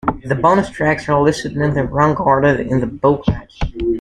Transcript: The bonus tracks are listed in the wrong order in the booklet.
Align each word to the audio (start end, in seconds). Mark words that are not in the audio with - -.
The 0.23 0.33
bonus 0.33 0.67
tracks 0.71 1.07
are 1.09 1.21
listed 1.21 1.51
in 1.55 1.75
the 1.75 1.83
wrong 1.83 2.15
order 2.15 2.47
in 2.59 2.79
the 2.79 2.87
booklet. 2.87 3.53